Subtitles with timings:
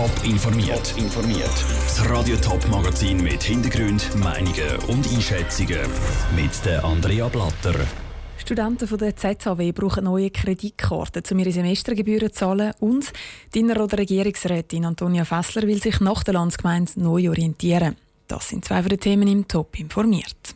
[0.00, 0.94] Top informiert.
[0.96, 1.64] informiert.
[1.84, 5.78] Das Radio Top Magazin mit Hintergrund, Meinungen und Einschätzungen
[6.34, 7.74] mit der Andrea Blatter.
[8.38, 12.72] Studenten von der ZHW brauchen neue Kreditkarten, um ihre Semestergebühren zu zahlen.
[12.80, 13.12] Und
[13.54, 17.96] die Inner- Regierungsrätin Antonia Fessler will sich nach der Landsgemeinde neu orientieren.
[18.26, 20.54] Das sind zwei von den Themen im Top informiert.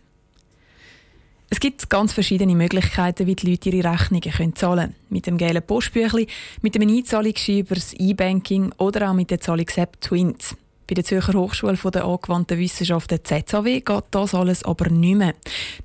[1.55, 4.97] Es gibt ganz verschiedene Möglichkeiten, wie die Leute ihre Rechnungen zahlen können.
[5.09, 6.27] Mit dem gelben Postbüchli,
[6.63, 10.57] mit einem Einzahlungsschein über das E-Banking oder auch mit der Zahlungs-App Twint.
[10.89, 15.35] Bei der Zürcher Hochschule der angewandten Wissenschaften ZHW geht das alles aber nicht mehr.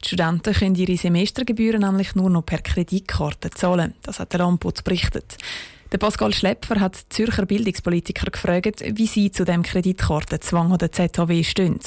[0.04, 3.94] Die Studenten können ihre Semestergebühren nämlich nur noch per Kreditkarte zahlen.
[4.02, 5.38] Das hat der Landputz berichtet.
[5.92, 11.44] Der Pascal Schlepfer hat Zürcher Bildungspolitiker gefragt, wie sie zu dem Kreditkartenzwang an der ZHW
[11.44, 11.80] stehen.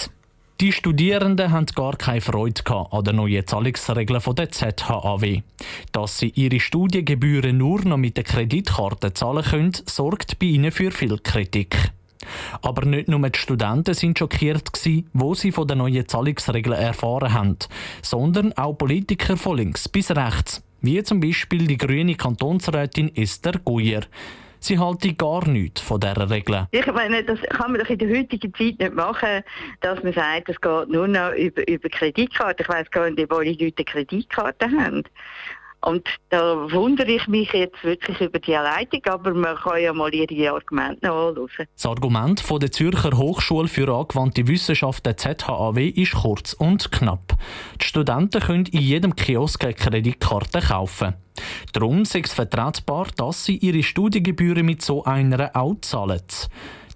[0.60, 5.42] Die Studierenden haben gar keine Freude an den neuen Zahlungsregeln der ZHAW.
[5.90, 10.92] Dass sie ihre Studiengebühren nur noch mit der Kreditkarte zahlen können, sorgt bei ihnen für
[10.92, 11.92] viel Kritik.
[12.60, 17.32] Aber nicht nur die Studenten sind schockiert gewesen, wo sie von den neuen Zahlungsregeln erfahren
[17.32, 17.56] haben,
[18.00, 24.02] sondern auch Politiker von links bis rechts, wie zum Beispiel die grüne Kantonsrätin Esther Guyer.
[24.62, 26.68] Sie halte gar nichts von dieser Regel.
[26.70, 29.42] Ich meine, das kann man doch in der heutigen Zeit nicht machen,
[29.80, 32.62] dass man sagt, es geht nur noch über, über Kreditkarte.
[32.62, 35.02] Ich weiss gar nicht, wo die Leute Kreditkarte haben.
[35.84, 40.14] Und da wundere ich mich jetzt wirklich über die Leitung, aber man kann ja mal
[40.14, 41.66] ihre Argumente noch anschauen.
[41.74, 47.36] Das Argument von der Zürcher Hochschule für angewandte Wissenschaften ZHAW ist kurz und knapp.
[47.80, 51.14] Die Studenten können in jedem Kiosk eine Kreditkarte kaufen.
[51.72, 56.22] Darum ist es vertretbar, dass sie ihre Studiengebühren mit so einer auch zahlen.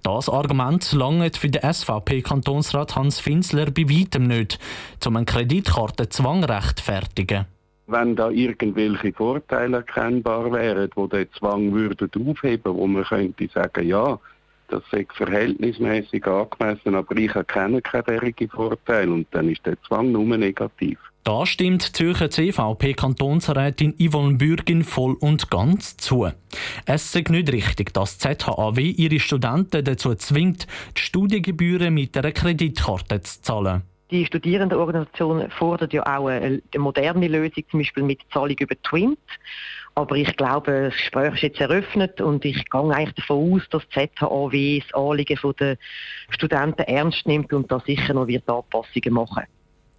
[0.04, 4.60] Das Argument langt für den SVP-Kantonsrat Hans Finsler bei weitem nicht,
[5.04, 7.46] um einen Kreditkartenzwang rechtfertigen
[7.86, 13.86] wenn da irgendwelche Vorteile erkennbar wären, wo der Zwang würde aufheben, wo man könnte sagen,
[13.86, 14.18] ja,
[14.68, 20.10] das ist verhältnismäßig angemessen, aber ich erkenne keine derige Vorteile und dann ist der Zwang
[20.10, 20.98] nur negativ.
[21.22, 26.28] Da stimmt Zürcher CVP-Kantonsrätin Yvonne Bürgin voll und ganz zu.
[26.84, 32.30] Es ist nicht richtig, dass die ZHAW ihre Studenten dazu zwingt, die Studiengebühren mit einer
[32.30, 33.82] Kreditkarte zu zahlen.
[34.10, 39.18] Die Studierendenorganisation fordert ja auch eine, moderne Lösung, zum Beispiel mit Zahlung über Twint.
[39.96, 43.82] Aber ich glaube, das Gespräch ist jetzt eröffnet und ich gehe eigentlich davon aus, dass
[43.88, 45.78] die ZHAW das Anliegen der
[46.30, 49.44] Studenten ernst nimmt und da sicher noch wird Anpassungen machen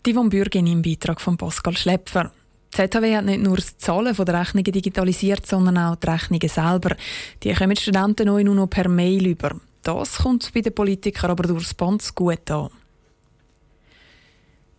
[0.05, 2.31] Die von Bürgin im Beitrag von Pascal Schlepfer.
[2.73, 6.95] Die ZHW hat nicht nur das Zahlen der Rechnungen digitalisiert, sondern auch die Rechnungen selber.
[7.41, 9.55] Die kommen die Studenten neu nur noch per Mail über.
[9.81, 12.69] Das kommt bei den Politikern aber durchs Band gut an.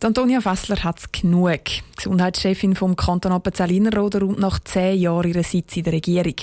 [0.01, 1.59] Antonia Fessler hat es genug.
[1.97, 6.35] Gesundheitschefin vom Kanton Appenzell-Innerrhoden rund nach zehn Jahren ihrer Sitz in der Regierung.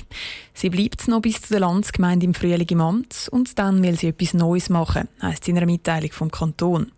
[0.52, 4.08] Sie bleibt noch bis zu der Landsgemeinde im Frühling im Amt und dann will sie
[4.08, 6.92] etwas Neues machen, heisst in einer Mitteilung vom Kanton.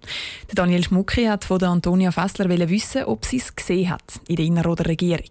[0.49, 4.35] Der Daniel Schmucki hat von der Antonia Fessler wissen, ob sie es gesehen hat in
[4.35, 5.31] der Innerrhoder Regierung.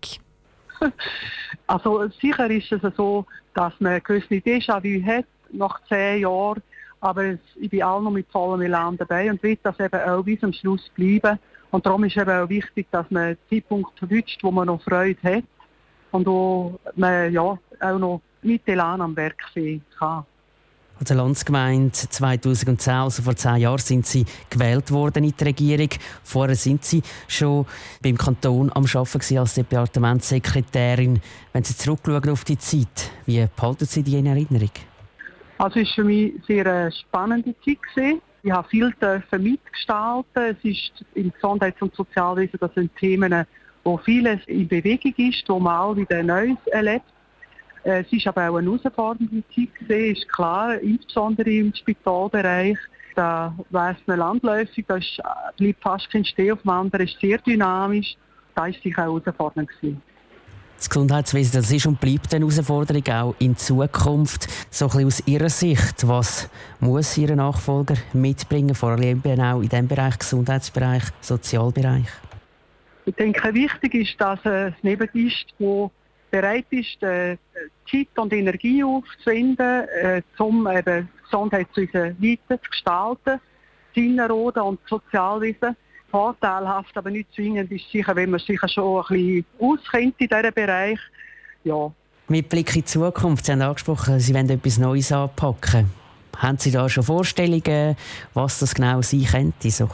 [1.67, 6.61] Also sicher ist es so, dass man ein gewisses Déjà-vu hat nach zehn Jahren
[7.00, 10.40] aber ich bin auch noch mit vollem Elan dabei und will das eben auch bis
[10.40, 11.40] zum Schluss bleiben.
[11.72, 15.22] Und darum ist eben auch wichtig, dass man einen Zeitpunkt verwünscht, wo man noch Freude
[15.22, 15.44] hat
[16.12, 20.25] und wo man ja, auch noch mit Elan am Werk sein kann.
[21.00, 25.90] Als Landsgemeinde 2010, also vor zehn Jahren, sind Sie gewählt worden in die Regierung.
[26.24, 27.68] Vorher sind Sie schon
[28.02, 31.22] beim Kanton am Arbeiten als Departementssekretärin.
[31.53, 34.72] Wenn Sie zurückschauen auf die Zeit, wie behalten Sie die in Erinnerung?
[35.57, 37.78] Also es war für mich sehr eine spannende Zeit.
[37.95, 38.22] Gewesen.
[38.44, 38.94] Ich habe viel
[39.40, 40.25] mitgestalten.
[40.35, 43.45] Es ist im Gesundheits- und Sozialwesen, das sind Themen,
[43.84, 47.06] wo vieles in Bewegung ist, wo man auch wieder Neues erlebt.
[47.84, 52.78] Äh, es ist aber auch eine herausfordernde Zeit gewesen, ist klar, insbesondere im Spitalbereich.
[53.16, 55.19] Da weiss man landläufig, da ist,
[55.57, 58.16] bleibt fast kein Steh auf dem anderen, ist sehr dynamisch.
[58.53, 60.01] Da war sicher auch herausfordernd gewesen.
[60.77, 64.47] Das Gesundheitswesen das ist und bleibt eine Herausforderung auch in Zukunft.
[64.69, 66.49] So ein bisschen aus Ihrer Sicht, was
[66.79, 72.07] muss Ihr Nachfolger mitbringen, vor allem auch in diesem Bereich, Gesundheitsbereich, Sozialbereich?
[73.05, 75.90] Ich denke, wichtig ist, dass es neben ist, wo
[76.29, 77.37] bereit ist, äh,
[77.90, 83.40] Zeit und Energie aufzuwenden, äh, um eben Gesundheitswesen weiter zu gestalten,
[83.96, 85.75] Sinneroden und Sozialwesen
[86.09, 90.53] vorteilhaft, aber nicht zwingend ist sicher, wenn man sich schon ein bisschen auskennt in diesem
[90.53, 90.99] Bereich.
[91.63, 91.91] Ja.
[92.27, 95.89] Mit Blick in die Zukunft, Sie haben angesprochen, Sie wollen etwas Neues anpacken.
[96.37, 97.95] Haben Sie da schon Vorstellungen,
[98.33, 99.69] was das genau sein könnte?
[99.71, 99.89] So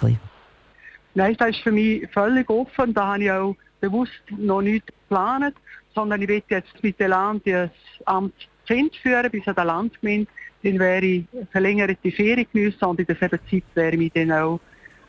[1.15, 2.93] Nein, das ist für mich völlig offen.
[2.93, 5.55] Da habe ich auch bewusst noch nicht geplant,
[5.93, 7.69] sondern ich will jetzt mit dem Land das
[8.05, 8.33] Amt
[8.65, 10.27] zu führen, bis an der Landgemeinde
[10.63, 14.59] dann wäre ich verlängerte Ferien geniessen und in derselben Zeit wäre ich dann auch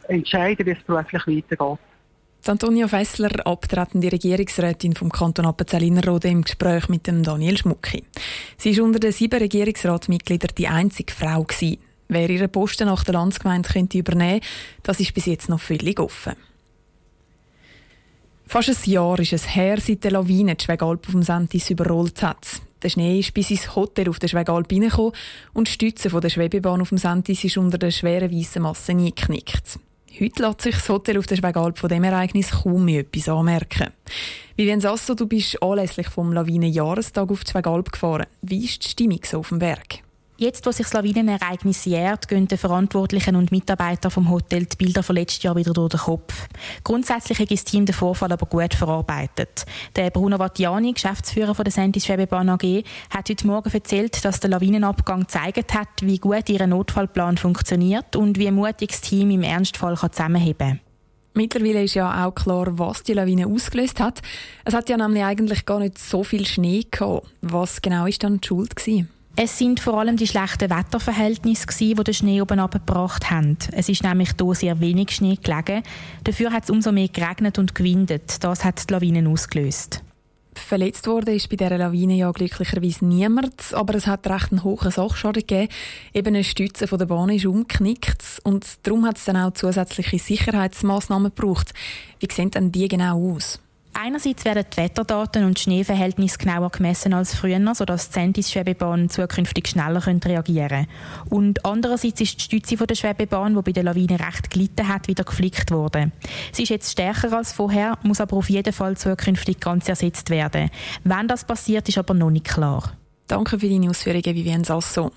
[0.09, 1.79] entscheiden, wie es beruflich weitergeht.
[2.47, 8.05] Antonia Fessler, abtretende Regierungsrätin vom Kanton Appenzell-Innerrhoden im Gespräch mit dem Daniel Schmucki.
[8.59, 11.45] Sie war unter den sieben Regierungsratsmitgliedern die einzige Frau.
[11.45, 11.79] Gewesen.
[12.09, 14.43] Wer ihren Posten nach der Landsgemeinde könnte übernehmen
[14.83, 16.35] das ist bis jetzt noch völlig offen.
[18.47, 22.23] Fast ein Jahr ist es her, seit der Lawine die Schwegalp auf dem Sentis überrollt
[22.23, 22.61] hat.
[22.83, 25.13] Der Schnee ist bis ins Hotel auf der Schwegalp hineingekommen
[25.55, 29.79] und die Stütze der Schwebebahn auf dem Sentis ist unter der schweren weißen Masse eingeknickt.
[30.21, 33.93] Heute lässt sich das Hotel auf der Schwegalp von dem Ereignis kaum mehr etwas anmerken.
[34.55, 38.27] Vivian Sasso, du bist anlässlich vom Lawinenjahrestag auf die Schwegalp gefahren.
[38.41, 40.04] Wie ist die Stimmung so auf dem Berg?
[40.37, 45.05] Jetzt, wo sich das Lawinenereignis jährt, gehen den Verantwortlichen und Mitarbeitern vom Hotel die Bilder
[45.05, 46.49] von letztes Jahr wieder durch den Kopf.
[46.83, 49.65] Grundsätzlich hat das Team den Vorfall aber gut verarbeitet.
[49.95, 54.51] Der Bruno Vattiani, Geschäftsführer von der Sentis Schwebebahn AG, hat heute Morgen erzählt, dass der
[54.51, 59.97] Lawinenabgang gezeigt hat, wie gut ihr Notfallplan funktioniert und wie mutig das Team im Ernstfall
[59.97, 60.81] zusammenheben kann.
[61.35, 64.21] Mittlerweile ist ja auch klar, was die Lawine ausgelöst hat.
[64.65, 67.29] Es hat ja nämlich eigentlich gar nicht so viel Schnee gehabt.
[67.41, 69.11] Was genau ist dann die Schuld gewesen?
[69.37, 73.59] Es sind vor allem die schlechten Wetterverhältnisse, die den Schnee oben abgebracht haben.
[73.73, 75.83] Es ist nämlich hier sehr wenig Schnee gelegen.
[76.23, 78.45] Dafür hat es umso mehr geregnet und gewindet.
[78.45, 80.05] Das hat die Lawinen ausgelöst.
[80.55, 84.93] Verletzt wurde ist bei dieser Lawine ja glücklicherweise niemand, aber es hat recht einen hohen
[84.93, 85.69] Sachschaden gegeben.
[86.13, 90.21] Eben eine Stütze von der Bahn ist umgeknickt und darum hat es dann auch zusätzliche
[90.21, 91.75] Sicherheitsmaßnahmen gebraucht.
[92.21, 93.59] Wie sehen denn die genau aus?
[93.97, 100.05] Einerseits werden die Wetterdaten und Schneeverhältnisse genauer gemessen als früher, sodass die Sentis-Schwebebahn zukünftig schneller
[100.07, 100.87] reagieren können.
[101.31, 105.23] Und andererseits ist die Stütze der Schwebebahn, die bei der Lawine recht gelitten hat, wieder
[105.23, 106.13] geflickt worden.
[106.53, 110.71] Sie ist jetzt stärker als vorher, muss aber auf jeden Fall zukünftig ganz ersetzt werden.
[111.05, 112.93] Wann das passiert, ist aber noch nicht klar.
[113.29, 115.13] Danke für deine Ausführungen, Vivienne Sasso.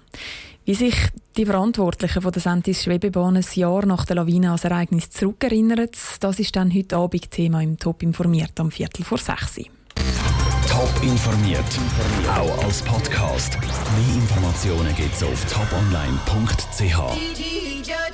[0.68, 0.96] Wie sich
[1.38, 5.88] die Verantwortlichen von der Sentis Schwebebahn ein Jahr nach der Lawine als Ereignis zurückerinnern,
[6.20, 9.62] das ist dann heute Abend Thema im Top informiert am Viertel vor sechs.
[10.68, 11.64] Top informiert,
[12.30, 13.58] auch als Podcast.
[13.62, 17.57] Mehr Informationen gibt's auf toponline.ch.